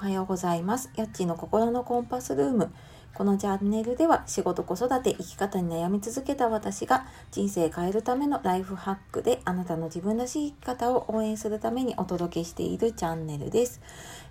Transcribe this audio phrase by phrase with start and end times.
[0.00, 0.92] はようございます。
[0.94, 2.70] やっちの心のコンパスルーム。
[3.14, 13.80] このチャンネルでは仕事子育て生き方に悩み続けた私が人生変えるためのライフハックであなたの自分らしい生き方を応援するためにお届けしているチャンネルです。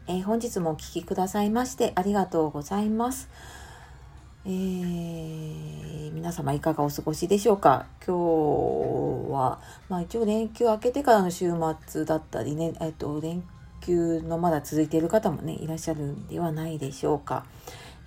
[0.07, 3.27] えー、本日もお聴きくださいましてありがとうございます。
[4.45, 7.87] えー、皆様いかがお過ごしでしょうか？
[8.07, 9.59] 今日は、
[9.89, 11.51] まあ一応連休明けてからの週
[11.89, 13.43] 末だったりね、えっと、連
[13.81, 17.45] 休のまだ続いている方もね、いらっしゃるんではないでしょうか。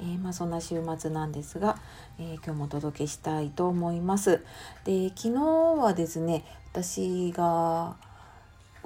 [0.01, 1.77] えー、まあ、そんな週末なんですが、
[2.19, 4.43] えー、今日もお届けしたいと思います。
[4.84, 5.43] で、昨日
[5.79, 7.96] はですね、私が、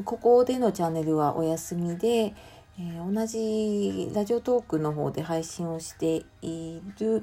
[0.04, 2.34] ここでのチャンネルはお休みで、
[2.78, 7.22] えー、同じラジオトークの方で配信をしている、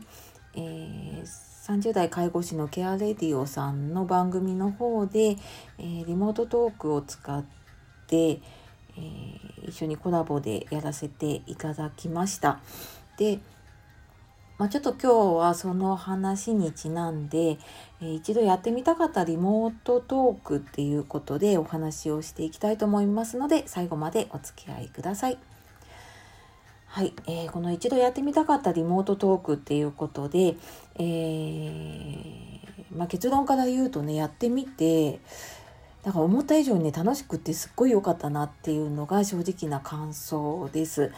[0.55, 5.35] えー、30代介護士のケアレディオさんの番組の方で、
[5.77, 7.43] えー、リモートトークを使っ
[8.07, 8.39] て、
[8.97, 12.59] え一緒にコラボでやらせていただきました。
[13.17, 13.39] で、
[14.57, 17.57] まあ、ちょっと今日はその話にちなんで、
[17.99, 25.39] えー、一度やってみたかったリモートトークっていうことでお話をしていきたいと思いますので最後までお付き合いください。
[26.85, 30.57] はい、えー、この一度やってみたかったリモートトークっていうことで、
[30.99, 32.59] えー、
[32.95, 35.21] まあ、結論から言うとねやってみて
[36.03, 41.11] だから思った以上にね楽しくてすっごい良かったなっていうのが正直な感想です。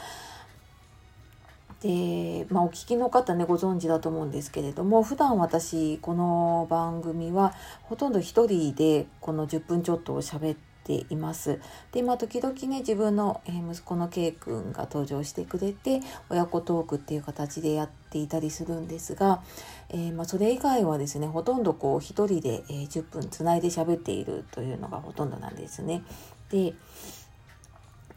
[1.82, 7.54] で、まあ、お聞きの方ねご存知だと思うんですけれども普段私この番組は
[7.84, 11.60] ほとんど一人でこの10分ちょっとを喋ってています。
[11.92, 19.42] で、まあ、時々ね自分の息子の K 君が登場してくれて親子トークっていう形でやっていたりするんですが、
[19.90, 26.04] えー、まあ、それ以外はですねほとんどこう一人で、10分つないで喋っているというのがほとんどなんですね。
[26.50, 26.74] で、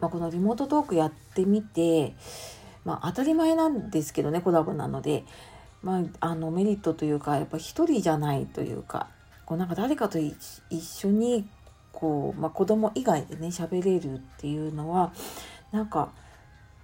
[0.00, 2.14] まあ、このリモートトークやってみて
[2.84, 5.24] まあ当たり前なんですけどねコラボなので、
[5.82, 9.08] まあ、あのメリットというかやっぱ一人じゃないというか
[9.44, 10.34] こうなんか誰かと一
[10.80, 11.48] 緒に
[11.96, 15.14] こう、まあ、子供以外でね喋れるっていうのは
[15.72, 16.10] なんか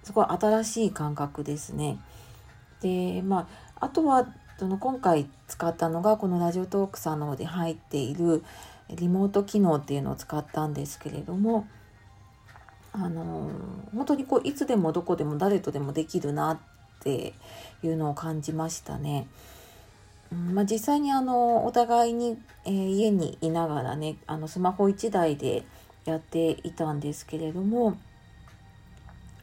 [0.01, 1.99] すごい新しい感覚ですね。
[2.81, 3.47] でま
[3.77, 8.43] ああとはその今回使ったのがこのラジオトークさんの方で入っている
[8.89, 11.67] リモート機能っていうのを使ったんですけれども
[12.91, 13.51] あの
[13.93, 16.59] 本当にこういつでもどこでも誰とでもできるなっ
[17.03, 17.33] て
[17.83, 19.27] いうのを感じましたね。
[20.33, 25.63] まあ、実際にあのお互いに、えー、家にいながらねあのスマホ1台で
[26.05, 27.97] やっていたんですけれども、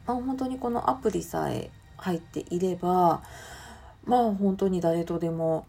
[0.05, 3.21] あ、本当にこのアプリさえ入っていれば
[4.05, 5.65] まあ本当に誰とでも、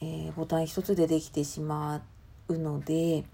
[0.00, 2.02] えー、ボタン一つでできてしま
[2.48, 3.24] うので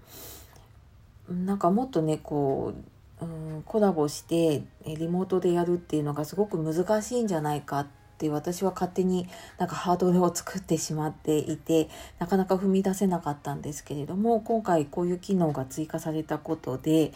[1.29, 2.73] なんかもっとねこ
[3.21, 11.89] ううんコラボしてリモートでやるっていうのがすごく難しいんじゃないかって私は勝手になんかハードルを作ってしまっていて
[12.19, 17.13] なかなか踏み出せなかったんですけれども今回こういう機能が追加されたことで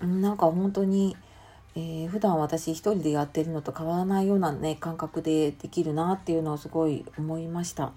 [0.00, 1.16] なんか本当に、
[1.74, 7.92] えー、普段私一人でやってるのと変わらないようなね感覚でできるなっていうのをすごい思いました。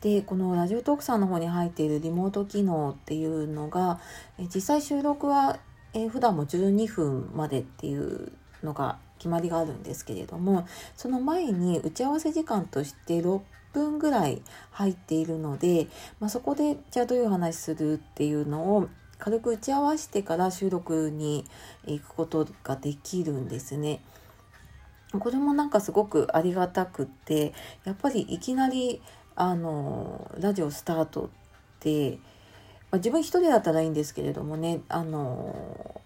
[0.00, 3.98] でこのラジオトークさんの方に入っているリモート機能っていうのが、
[4.38, 5.58] え実際収録は
[5.94, 13.40] えー、普段も12分までっていうのが決まりがあるんですけれどもその前に打ち合わせ時間として6
[13.72, 15.88] 分ぐらい入っているので、
[16.20, 21.44] まあ、そこでじゃあどういう話するっていうのを軽く打ち合わせてから収録に
[21.86, 24.00] 行くことができるんですね。
[25.18, 27.54] これもなんかすごくありがたくって
[27.84, 29.00] やっぱりいきなり
[29.34, 31.28] あのラジオスタートっ
[31.80, 32.18] て
[32.90, 35.97] まあ、自分一人だったらいいんですけれどもね、あの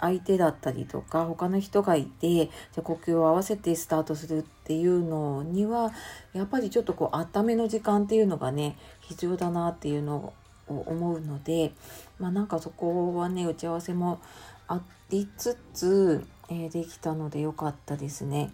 [0.00, 5.92] 相手だったりとか他の人がいてじゃ呼吸を合わせてスタートするっていうのには
[6.32, 10.32] やっぱりちょっとこう温めの時間っていうのがね必要だなっていうの
[10.68, 11.72] を思うので
[12.18, 14.20] まあなんかそこはね打ち合わせも
[14.68, 14.80] あ
[15.10, 18.50] りつつ、えー、できたので良かったですね。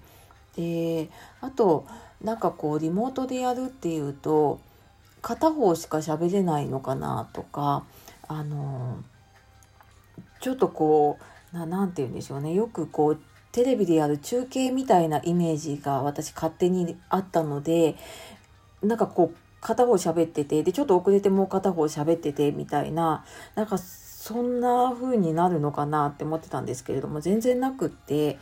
[0.57, 1.87] であと
[2.23, 4.61] なんかこうリモートでやるっていうと
[5.23, 7.85] 片方しか喋れないのかなとか
[8.27, 9.03] あの
[10.41, 11.19] ちょっとこ
[11.53, 12.53] うななんて言うんでしょうね。
[12.53, 13.21] よくこう
[13.53, 17.97] テレビでやる中継みたいなイメージが私勝手にあったので
[18.83, 28.39] なんかこう片方喋っててでちょっと遅れてもう片方喋っててみたいななんかそんな風になるのかなって思ってたんですけれども全然なくって、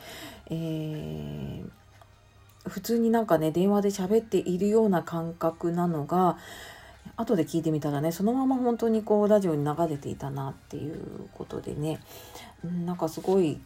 [0.51, 6.37] えー、普通になんかね電話で喋っているような感覚なのが
[7.19, 12.01] 後で聞いてみたらねそのまま本当にこうラジオに流れていたなっていうことでね。
[12.87, 13.61] なんかすごい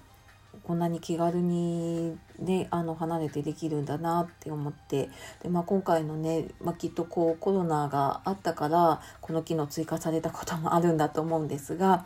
[0.65, 5.11] こんなに気軽にねあの離れてできるんだなって思って。
[5.43, 12.05] で、まあ、今回のね、まあ、きっとこうコロナがあったからこの機能追加されたこともあるんだと思うんですが。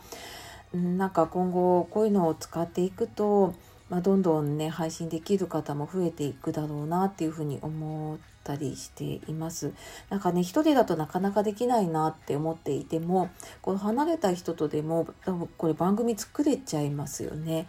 [0.73, 3.53] なんか今後こういうのを使っていくと、
[3.89, 9.73] まあ、どんどんね配信できる方も増えていくだろうなっていうふうに思ってたりしています。
[10.09, 13.29] なんかね一人だとなかなかできないなって思っていても
[13.61, 17.67] この離れた人とでも多分これ番組作れちゃいますよね。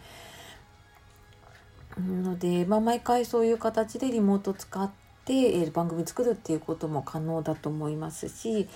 [1.99, 4.89] ので、まあ、毎回そういう形でリモート使っ
[5.25, 8.69] て、えー、番組作るっていうことも可能だと思いますし、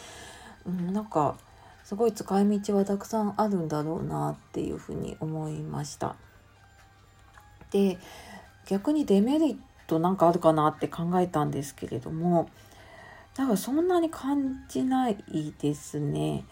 [0.66, 1.38] うん、なんか
[1.86, 6.16] すごい使い道はたくさんあるんだろうなっていうふうに思いました。
[7.72, 7.98] で
[8.68, 12.50] 逆にデメリットなんかあるかなって考えたんですけれども
[13.36, 15.18] だからそんなに感じない
[15.60, 16.46] ですね。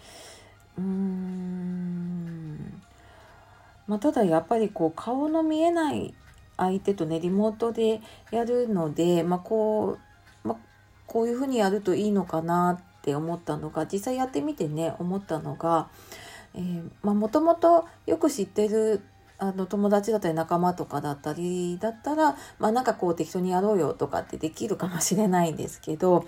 [0.78, 2.82] うーん
[3.88, 6.14] まあ、ただやっぱりこう顔の見えない
[6.56, 8.02] 相手とねリモートで
[8.32, 9.98] やるので、まあ、こ
[10.44, 10.58] う、まあ、
[11.08, 15.90] こういうふうにやるといいのかなって思ったのが実際やってみてね思ったのが
[17.04, 19.02] もともとよく知ってる
[19.42, 26.28] あの友達だったり仲間とかだったりだったら、まあ、なんかこう適当にやろうよとかってできるかもしれないんですけど、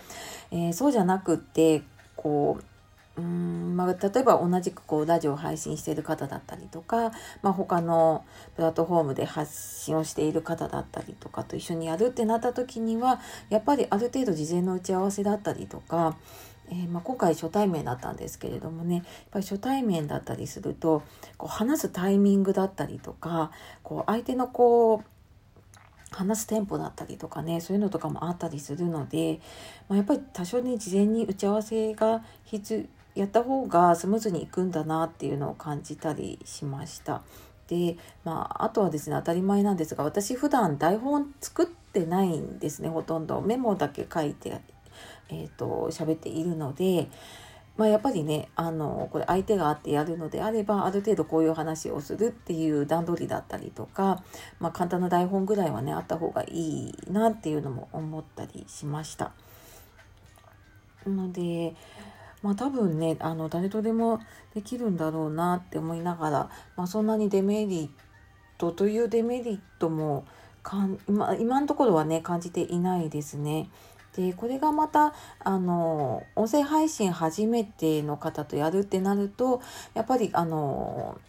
[0.51, 1.83] えー、そうじゃなくって
[2.15, 2.63] こう
[3.15, 7.11] うんまあ、例えば同じくこうラジオを配信している方だったりとか、
[7.43, 8.25] まあ、他の
[8.55, 13.21] プラットフォームで発信をしている方だったりとかと一緒にやるってなった時には
[13.51, 16.17] やっぱりある程度事前の打ち合わせだったりとか、
[16.69, 21.03] えー、まあ、今回初対面だったんですけれどもねやっぱり初対面だったりすると
[21.37, 23.51] こう話すタイミングだったりとか
[23.83, 29.39] こう相手のこう話すテンポだったりとかねそういうのとかもあったりするので、
[29.89, 37.21] まあ、やっぱり多少ね事前に打ち合わせが必やった方がスムーズにいくんだなっていうのを感じたりしました。
[37.67, 44.61] で、まあ、あとはですね当たり前なんですが私普段台本作ってないんですねほとんどメモだけ書いて
[45.33, 47.09] えーと、喋っているので、
[47.75, 54.23] まあ、やっぱりねあのこれ相手があってやるのであればある程度こういう話をするっていう段取りだったりとか、
[54.59, 59.31] まあ、簡単な台本ぐらいはねあった方がいいなっていうのも思ったりしました。
[61.07, 61.75] ので
[62.41, 64.19] まあ多分ねあの誰とでも
[64.53, 67.89] できるんだろうなって思いながら、まあ、そんなにデメリッ
[68.57, 70.25] トというデメリットも
[70.61, 73.69] かん今今のところはね感じていないですね。
[74.15, 79.61] でこれがまたあの音声配信初めての方とやるってなると
[79.93, 81.19] やっぱりあの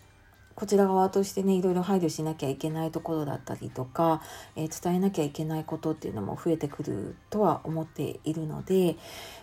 [0.54, 4.22] こちら側としてねいろいろ配慮しなきゃいけないところだったりとか、
[4.54, 8.96] えー、伝えなきゃいけないことっていうのも増えてくるとは思っているので、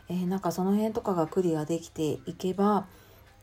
[0.09, 2.85] えー、なんかその辺とかがクリアできていけば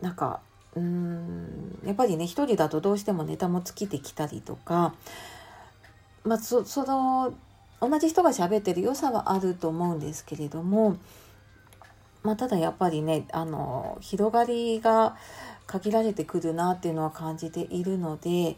[0.01, 0.41] なんか
[0.75, 4.95] うーんやっぱりね一人だとどうしてもネタも尽きてきたりとか、
[6.25, 7.35] まあ、そその
[7.81, 10.97] 同じ人が喋ってる良さはあると思うんですけれども、
[12.23, 15.17] まあ、ただやっぱりねあの広がりが
[15.67, 18.57] 限られてくるなっていうのは感じているので、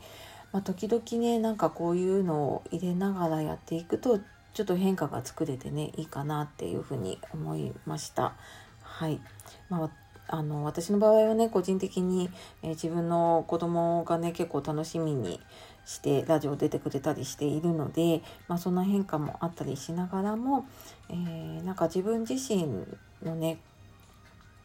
[0.52, 4.20] まあ、時々ねなんかこういうのを入れながらやっていくと
[4.54, 8.34] ちょっと変化が作れてねいいかなっていうふうに思いました。
[8.82, 9.20] はい、
[9.68, 9.90] まあ
[10.32, 12.30] あの私の場合はね個人的に、
[12.62, 15.40] えー、自分の子供がね結構楽しみに
[15.84, 20.66] してラジオ出てくれたりしているので、まあ、その変化もあったりしながらも、
[21.08, 22.86] えー、なんか自分自身
[23.22, 23.58] のね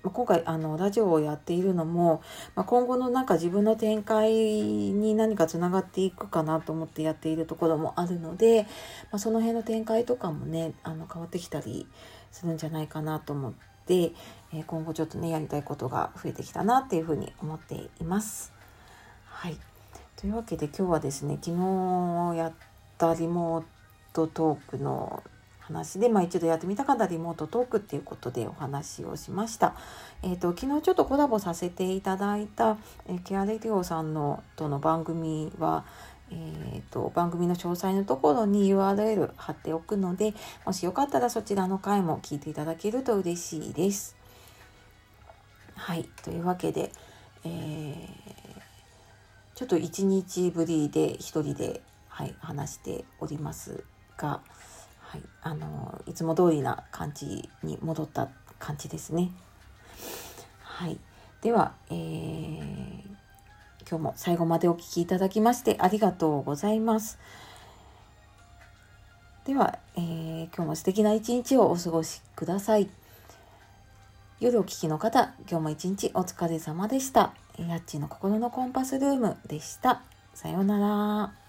[0.03, 2.21] 今回あのラジオをやっているのも、
[2.53, 8.63] まあ、今後のなんか自分の展開に何かつながっていくかなと思ってやっているところもあるので、
[9.11, 11.87] まあ、その辺の展開とかもねあの変わってきたり
[12.31, 18.51] するんじゃないかなと思って、え今後ちょっとねやりたいことが増えてきたなっていうふうに思っています。
[19.25, 19.57] はい
[20.15, 22.53] というわけで今日はですね昨日やっ
[22.97, 23.65] たリモー
[24.13, 25.21] トトークの
[25.59, 29.75] 話で、まあ、一度やってみたかったリモートトークっていうことでお話をしました。
[30.23, 32.77] えーと、昨日ちょっとコラボさせていただいた、
[33.07, 35.85] えー、ケアレディオさんのとの番組は、
[36.31, 40.33] えーと番組の詳細のところに URL 貼っておくので
[40.65, 44.15] もしよかったらそちらの回も聞いていただけると嬉しいです。
[45.75, 46.91] はいというわけで、
[47.43, 48.35] えー
[49.55, 53.85] ちょっと1日ぶりで1人で、はい、話しております
[54.17, 54.41] が、
[54.99, 58.27] はい、あのいつも通りな感じに戻った
[58.59, 59.31] 感じですね。
[60.61, 60.99] はい、
[61.41, 63.01] では、えー、
[63.89, 67.19] 今日も最後までお聴きいただきましてありがとうございます。
[69.45, 72.89] では、えー、今日も素敵な一日をお過ごしください。
[74.39, 77.33] 夜お聴きの方、今日も一日お疲れ様でした。
[77.57, 80.01] やっちの心のコンパスルームでした。
[80.33, 81.44] さようなら。